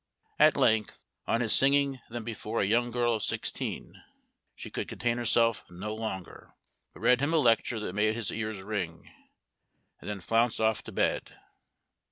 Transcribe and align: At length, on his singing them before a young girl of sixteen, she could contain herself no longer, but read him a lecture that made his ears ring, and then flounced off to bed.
At 0.39 0.57
length, 0.57 1.03
on 1.27 1.41
his 1.41 1.53
singing 1.53 1.99
them 2.09 2.23
before 2.23 2.59
a 2.59 2.65
young 2.65 2.89
girl 2.89 3.13
of 3.13 3.21
sixteen, 3.23 4.01
she 4.55 4.71
could 4.71 4.87
contain 4.87 5.19
herself 5.19 5.63
no 5.69 5.93
longer, 5.93 6.55
but 6.91 7.01
read 7.01 7.21
him 7.21 7.35
a 7.35 7.37
lecture 7.37 7.79
that 7.81 7.93
made 7.93 8.15
his 8.15 8.31
ears 8.31 8.61
ring, 8.63 9.11
and 9.99 10.09
then 10.09 10.19
flounced 10.19 10.59
off 10.59 10.81
to 10.85 10.91
bed. 10.91 11.35